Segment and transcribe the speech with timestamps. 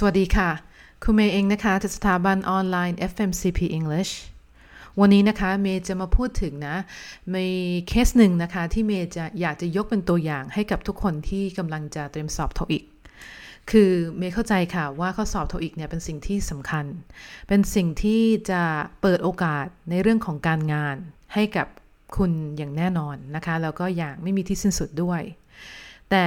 [0.00, 0.50] สวัสดีค่ะ
[1.02, 4.12] คุณเมย์เองนะคะจากสถาบันออนไลน์ FMCP English
[5.00, 6.76] วันนี้นะคะเมย์จะมาพูดถึงนะ
[7.34, 7.46] มี
[7.88, 12.84] เคสหนึ่งนะคะที่เมย์จะอยากจะยกเป็นตัวอย่างให้กับทุกคนที่กำลังจะเตรียมสอบโทอีก
[13.70, 16.84] คือเมย์เข้าใจค่ะว่าข้อสอบโทอีกเนี่ยเป็นสิ่งที่สำคัญ
[17.48, 18.62] เป็นสิ่งที่จะ
[19.02, 20.96] เปิดโอกาสในเรื่องของการงาน
[21.34, 21.66] ให้กับ
[22.16, 25.22] คุณอย่างแน่นอนนะคะ แล้วก็อย่างไม่มีที่สิ้นสุดด้วย
[26.10, 26.26] แต่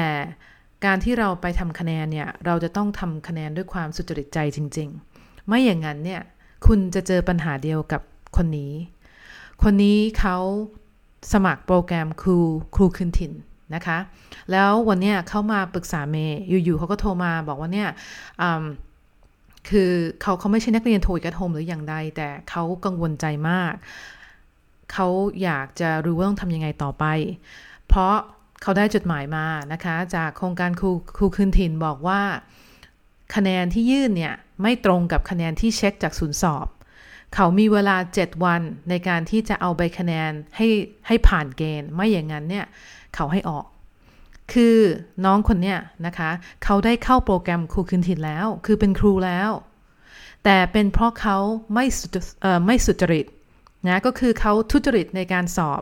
[0.86, 6.21] การที่เราไปทำคะแนนเนี่ย เราจะต้องทำคะแนนด้วยความสุจริตใจจริง ๆ ไม่อย่างนั้นเนี่ย
[6.66, 8.02] คุณจะเจอปัญหาเดียวกับ
[8.38, 8.73] คนนี้
[9.63, 10.38] คนนี้เขา
[11.34, 12.38] สมัครโปรแกรมครู
[12.76, 13.34] ครูคืนถิ่น
[13.76, 13.98] นะคะ
[14.52, 17.90] แล้ววันเนี้ยเขามาปรึกษาเมย์อยู่ๆเขาก็โทรมาบอกว่าเนี่ย
[19.70, 23.73] คือเขาเขาไม่ใช่นักเรียนโทอีกโฮมหรืออย่างใด แต่เขากังวลใจมาก
[24.91, 25.07] เขา
[25.43, 27.05] อยากจะรู้ว่าต้องทำยังไงต่อไป
[27.88, 28.16] เพราะ
[28.61, 32.21] เขาได้จดหมายมานะคะ จากโครงการครูครูคืนถิ่นบอกว่า
[33.35, 36.68] คะแนนที่ยื่นเนี่ยไม่ตรงกับคะแนนที่เช็คจากศูนย์สอบ
[37.35, 40.68] เขามีเวลา 7 วันในการที่จะเอาใบคะแนนให้
[41.07, 42.65] ให้ผ่านเกณฑ์ ไม่อย่างนั้นเนี่ย
[43.15, 43.65] เขาให้ออก
[44.53, 44.77] คือ
[45.25, 46.29] น้องคนเนี้ยนะคะ
[46.63, 49.49] เขาได้เข้าโปรแกรมครูคืนถิ่นแล้ว คือเป็นครูแล้ว
[50.43, 51.37] แต่เป็นเพราะเขา
[51.73, 51.85] ไม่
[52.65, 53.25] ไม่สุจริต
[53.87, 55.81] นะก็คือเขาทุจริตในการสอบ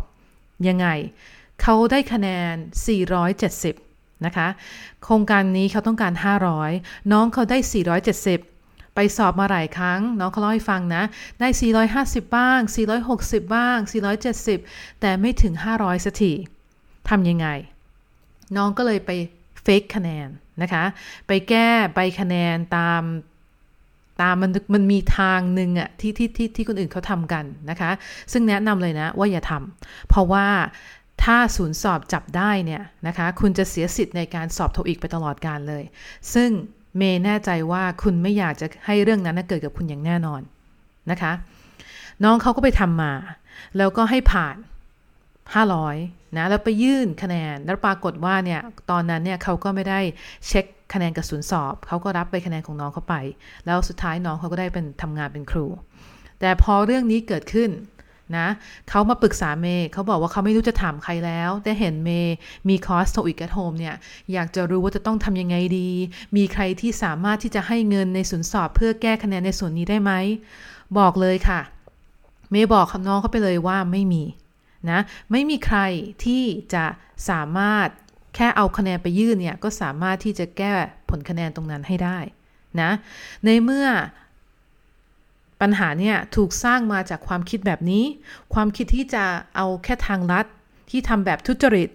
[0.67, 0.87] ยังไง
[1.61, 2.55] เขาได้คะแนน
[3.39, 4.47] 470 นะคะ
[5.03, 6.13] โครงการนี้เขาต้องการ
[6.61, 7.57] 500 น้องเขาได้
[8.27, 11.03] 470ไปสอบมาหลายครั้งน้องเขาเล่าให้ฟังนะ
[11.39, 11.47] ได้
[11.91, 12.59] 450 บ้าง
[13.05, 13.77] 460 บ้าง
[14.39, 16.33] 470 แต่ไม่ถึง 500สักที
[17.09, 17.47] ทำยังไง
[18.57, 19.11] น้องก็เลยไป
[19.63, 20.27] เฟกคะแนน
[20.61, 20.83] นะคะ
[21.27, 23.03] ไปแก้ใบคะแนนตาม
[24.21, 27.91] ตามมันมันมีทางหนึ่งอะที่ที่ที่ที่คนอื่นเขาทำกันนะคะ
[28.31, 30.45] ซึ่งแนะนำเลยนะว่าอย่าทำเพราะว่า
[31.23, 35.83] ถ้าศูนย์สอบจับได้เนี่ยนะคะ คุณจะเสียสิทธิ์ในการสอบโทอีกไปตลอดการเลย
[36.33, 36.49] ซึ่ง
[36.97, 40.41] เมย์แน่ใจว่าคุณไม่อยากจะให้เรื่องนั้นเกิดกับคุณอย่างแน่นอน
[41.11, 41.31] นะคะ
[42.23, 43.13] น้องเขาก็ไปทำมา
[43.77, 44.55] แล้วก็ให้ผ่าน
[45.65, 48.61] 500นะแล้วไปยื่นคะแนน แล้วปรากฏว่าเนี่ย
[48.91, 49.99] ตอนนั้นเนี่ยเขาก็ไม่ได้
[50.47, 53.15] เช็คคะแนนกับศูนย์สอบ เขาก็รับไปคะแนนของน้องเขาไป
[53.65, 55.65] แล้วสุดท้ายน้องเขาก็ได้เป็นทำงานเป็นครู
[56.39, 57.69] แต่พอเรื่องนี้เกิดขึ้น
[58.37, 58.47] นะ
[58.89, 62.35] เขามาปรึกษาเมย์เขาบอกว่าเขาไม่รู้จะถามใครแล้ว แต่เห็นเมย์
[62.69, 63.95] มีคอร์ส TOEIC at Home เนี่ย
[64.33, 65.89] อยากจะรู้ว่าจะต้องทำยังไงดี
[66.37, 70.11] มีใครที่สามารถที่จะให้เงินในศูนย์สอบ เพื่อแก้คะแนนในส่วนนี้ได้ไหม
[70.97, 71.59] บอกเลยค่ะ
[72.51, 74.23] เมย์บอกน้องเขาไปเลยว่าไม่มี
[74.89, 74.99] นะ
[75.31, 75.79] ไม่มีใคร
[76.23, 76.85] ที่จะ
[77.29, 77.87] สามารถ
[78.35, 80.73] แค่เอาคะแนนไปยื่นเนี่ย ก็สามารถที่จะแก้
[81.09, 82.17] ผลคะแนนตรงนั้นให้ได้
[82.81, 82.91] นะ
[83.45, 83.87] ในเมื่อ
[85.61, 88.03] ปัญหาเนี่ยถูกสร้างมาจากความคิดแบบนี้
[88.53, 89.23] ความคิดที่จะ
[89.55, 90.45] เอาแค่ทางลัด
[90.89, 91.89] ที่ทำแบบทุจริต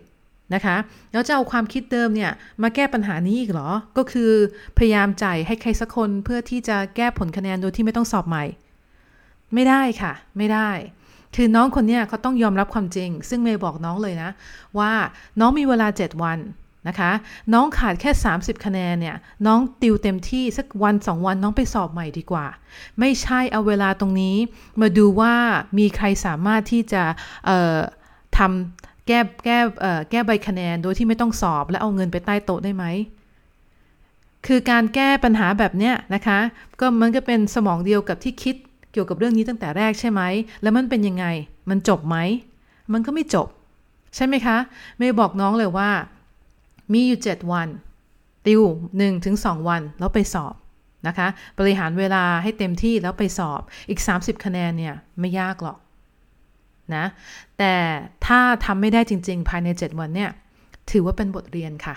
[0.54, 0.76] นะคะ
[1.12, 2.32] แล้วจะเอาความคิดเดิมเนี่ย
[2.62, 4.30] มาแก้ปัญหานี้อีกเหรอ ก็คือ
[4.78, 8.44] พยายามจ่ายให้ใครสักคนเพื่อที่จะแก้ผลคะแนนโดยที่ไม่ต้องสอบใหม่
[9.54, 10.70] ไม่ได้ค่ะ ไม่ได้
[11.36, 14.30] คือน้องคนนี้เขาต้องยอมรับความจริง ซึ่งเมย์บอกน้องเลยนะ
[14.78, 14.92] ว่า
[15.40, 16.38] น้องมีเวลา 7 วัน
[16.88, 17.10] นะคะ
[17.52, 22.46] น้องขาดแค่ 30 คะแนนเนี่ย น้องติวเต็มที่สักวันสองวันน้องไปสอบใหม่ดีกว่า
[23.00, 24.36] ไม่ใช่เอาเวลาตรงนี้
[24.80, 25.34] มาดูว่า
[25.78, 27.02] มีใครสามารถที่จะ
[28.38, 29.58] ทำแก้แก้
[30.10, 32.84] แก้ใบคะแนนโดยที่ไม่ต้องสอบและเอาเงินไปใต้โต๊ะได้ไหม
[34.46, 36.38] คือการแก้ปัญหาแบบเนี้ยนะคะ
[36.80, 38.56] ก็มันก็เป็นสมองเดียวกับที่คิด
[38.92, 40.22] เกี่ยวกับเรื่องนี้ตั้งแต่แรกใช่ไหม
[40.62, 41.26] แล้วมันเป็นยังไง
[41.70, 42.16] มันจบไหม
[42.92, 43.48] มันก็ไม่จบ
[44.16, 44.56] ใช่ไหมคะ
[44.98, 45.90] ไม่บอกน้องเลยว่า
[46.92, 47.68] มีอยู่ 7 วัน
[48.46, 48.62] ติว
[48.94, 50.54] 1ถึง2วัน แล้วไปสอบ
[51.06, 51.28] นะคะ
[51.58, 55.78] บริหารเวลาให้เต็มที่แล้วไปสอบอีก 30 คะแนนเนี่ย ไม่ยากหรอก
[56.94, 57.04] นะ
[57.58, 57.74] แต่
[58.26, 60.30] ถ้าทำไม่ได้จริง ๆ ภายใน 7 วันเนี่ย
[60.90, 61.96] ถือว่าเป็นบทเรียนค่ะ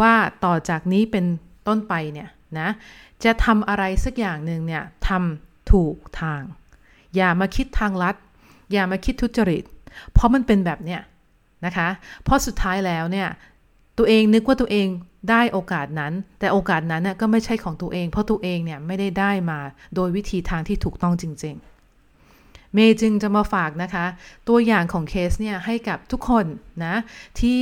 [0.00, 0.12] ว่า
[0.44, 1.24] ต่อจากนี้เป็น
[1.68, 2.68] ต้นไปเนี่ยนะ
[3.24, 6.42] จะทำอะไรสักอย่างหนึ่งเนี่ยทำถูกทาง
[7.16, 8.16] อย่ามาคิดทางลัด
[8.72, 9.64] อย่ามาคิดทุจริต
[10.12, 11.00] เพราะมันเป็นแบบเนี้ย
[11.66, 11.88] นะคะ
[12.24, 13.28] เพราะสุดท้ายแล้วเนี่ย
[13.98, 14.88] ตัวเองนึกว่าตัวเอง
[15.30, 19.58] ได้โอกาสนั้น แต่โอกาสนั้นน่ยก็ไม่ใช่ของตัวเอง เพราะตัวเองเนี่ยไม่ได้ได้มา
[19.94, 21.54] โดยวิธีทางที่ถูกต้องจริง
[22.14, 24.04] ๆเมย์จึงจะมาฝากนะคะ
[24.48, 26.44] ตัวอย่างของเคสเนี่ยให้กับทุกคน
[26.84, 26.94] นะ
[27.40, 27.60] ที่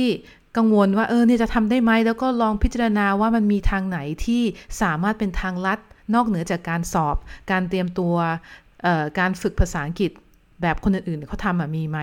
[0.57, 4.41] กังวลว่าเออเนี่ยจะทำได้ไหมแล้วก็ลองพิจารณาว่ามันมีทางไหนที่
[4.81, 5.79] สามารถเป็นทางลัด
[6.13, 7.15] นอกเหนือจากการสอบ
[7.51, 8.15] การเตรียมตัว
[9.19, 10.11] การฝึกภาษาอังกฤษ
[10.61, 11.99] แบบคนอื่นๆเขาทำมีไหม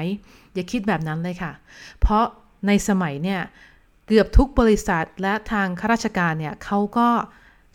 [0.54, 1.52] อย่าคิดแบบนั้นเลยค่ะ
[2.00, 2.24] เพราะ
[2.66, 3.40] ในสมัยเนี่ย
[4.06, 7.08] เกือบทุกบริษัทและทางข้าราชการเนี่ยเขาก็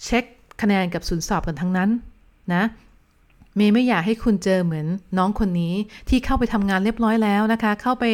[0.04, 0.24] เช็ค
[0.62, 1.90] คะแนนกับศูนย์สอบกันทั้งนั้น
[2.54, 2.64] นะ
[3.56, 4.88] เมย์ไม่อยากให้คุณเจอเหมือน
[5.18, 5.74] น้องคนนี้
[6.10, 8.06] ที่เข้าไปทำงานเรียบร้อยแล้วนะคะ เข้าไป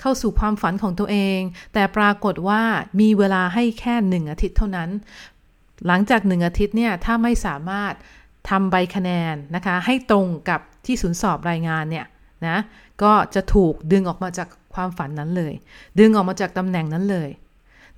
[0.00, 1.40] เข้าสู่ความฝันของตัวเอง
[1.74, 2.62] แต่ปรากฏว่า
[3.00, 4.90] มีเวลาให้แค่หนึ่งอาทิตย์เท่านั้น
[5.86, 7.94] หลังจากหนึ่งอาทิตย์เนี่ยถ้าไม่สามารถ
[8.50, 12.06] ทำใบคะแนนนะคะ ให้ตรงกับที่ศูนย์สอบรายงานเนี่ย
[12.46, 12.58] นะ
[13.02, 15.54] ก็จะถูกดึงออกมาจากความฝันนั้นเลย
[15.98, 17.28] ดึงออกมาจากตำแหน่งนั้นเลย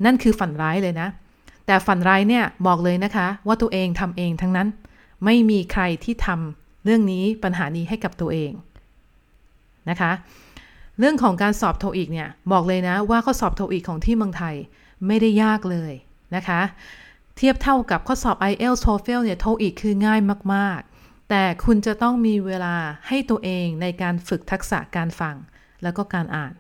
[0.05, 1.09] นั่นคือฝันร้ายเลยนะ
[1.67, 4.69] แต่ฝันร้ายเนี่ยบอกเลยนะคะ ว่าตัวเองทำเองทั้งนั้น
[5.25, 8.53] ไม่มีใครที่ทำเรื่องนี้ปัญหานี้ให้กับตัวเอง
[9.91, 10.13] นะคะ
[10.99, 14.55] เรื่องของการสอบโทอีกเนี่ยบอกเลยนะว่าข้อสอบโทอีกของที่เมืองไทย
[15.07, 15.93] ไม่ได้ยากเลย
[16.37, 16.61] นะคะ
[17.37, 20.21] เทียบเท่ากับข้อสอบ IELTS TOEFL เนี่ยโทอีกคือง่าย
[20.55, 22.77] มากๆ แต่คุณจะต้องมีเวลา
[23.09, 25.37] ให้ตัวเองในการฝึกทักษะการฟัง
[25.83, 26.53] แล้วก็การอ่าน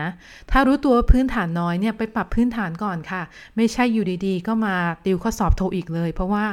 [0.00, 0.08] นะ
[0.50, 3.22] ถ้ารู้ตัวพื้นฐานน้อยเนี่ยไปปรับพื้นฐานก่อนค่ะ
[3.56, 4.74] ไม่ใช่อยู่ดีๆ ก็มา
[5.04, 6.44] ติวข้อสอบ TOEIC เลย เพราะว่า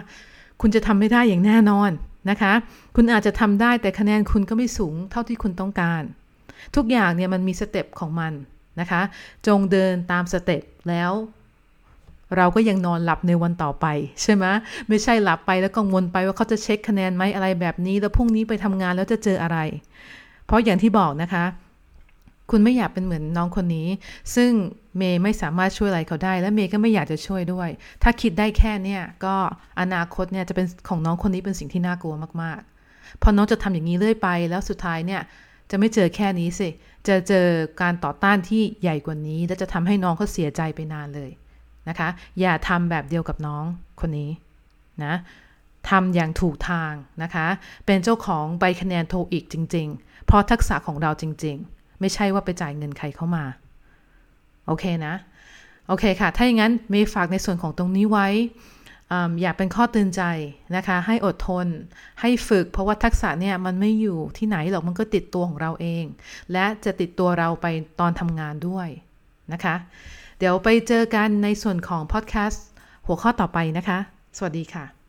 [0.61, 1.91] คุณจะทำไม่ได้อย่างแน่นอน
[2.29, 2.53] นะคะ
[2.95, 6.03] คุณอาจจะทำได้แต่คะแนนคุณก็ไม่สูงเท่าที่คุณต้องการ
[6.75, 8.33] ทุกอย่างเนี่ยมันมี step ของมัน
[8.79, 9.01] นะคะ
[9.47, 11.11] จงเดินตาม step แล้ว
[12.37, 13.85] เราก็ยังนอนหลับในวันต่อไป
[14.21, 14.45] ใช่ไหม
[14.89, 19.57] ไม่ใช่หลับไปแล้วกังวลไปว่าเขาจะเช็คคะแนนไหมอะไรแบบนี้ แล้วพรุ่งนี้ไปทำงานแล้วจะเจออะไร
[20.45, 21.43] เพราะอย่างที่บอกนะคะ
[22.51, 23.87] คุณไม่อยากเป็นเหมือนน้องคนนี้
[24.35, 24.51] ซึ่ง
[24.97, 27.69] เมย์ไม่สามารถช่วยอะไรเขาได้ และเมย์ก็ไม่อยากจะช่วยด้วย
[28.03, 29.35] ถ้าคิดได้แค่เนี่ยก็
[29.79, 35.21] อนาคตเนี่ยจะเป็นของน้องคนนี้เป็นสิ่งที่น่ากลัวมากๆเพราะน้องจะทำอย่างนี้เรื่อยไป แล้วสุดท้ายเนี่ย
[35.69, 36.69] จะไม่เจอแค่นี้สิ
[37.07, 37.47] จะเจอ
[37.81, 41.31] การต่อต้านที่ใหญ่กว่านี้ และจะทำให้น้องเขาเสียใจไปนานเลย
[41.89, 42.09] นะคะ
[42.39, 43.63] อย่าทำแบบเดียวกับน้อง
[44.01, 44.31] คนนี้
[45.03, 45.13] นะ
[45.89, 46.93] ทำอย่างถูกทาง
[47.23, 47.47] นะคะ
[47.85, 53.43] เป็นเจ้าของใบคะแนนโทอีกจริง ๆ เพราะทักษะของเราจริง ๆ ไม่ใช่ว่าไปจ่ายเงินใครเข้ามา
[54.67, 55.15] โอเคนะ
[55.87, 58.27] โอเคค่ะ ถ้าอย่างนั้นเมย์ฝากในส่วนของตรงนี้ไว้
[59.41, 60.23] อยากเป็นข้อเตือนใจ
[60.75, 61.67] นะคะ ให้อดทน
[62.21, 66.05] ให้ฝึก เพราะว่าทักษะเนี่ยมันไม่อยู่ที่ไหนหรอก มันก็ติดตัวของเราเอง
[66.51, 67.67] และจะติดตัวเราไป
[67.99, 68.87] ตอนทำงานด้วย
[69.53, 69.75] นะคะ
[70.39, 72.65] เดี๋ยวไปเจอกันในส่วนของพอดแคสต์
[73.07, 73.99] หัวข้อต่อไปนะคะ
[74.37, 75.00] สวัสดีค่ะ